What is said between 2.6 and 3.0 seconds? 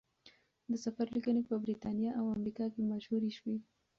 کې